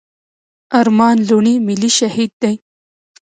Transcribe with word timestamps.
ارمان 0.79 1.15
لوڼي 1.29 1.55
ملي 1.67 1.89
شهيد 1.97 2.31
دی. 2.41 2.55